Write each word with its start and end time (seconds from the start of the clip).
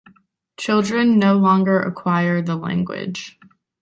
Children 0.57 1.19
no 1.19 1.37
longer 1.37 1.79
acquire 1.79 2.41
the 2.41 2.55
language. 2.55 3.37